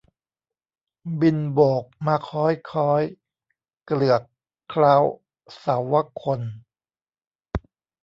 [1.19, 3.03] บินโบกมาค้อยค้อย
[3.85, 4.21] เกลือก
[4.69, 4.95] เคล้า
[5.57, 5.93] เสาว
[6.23, 6.53] คนธ์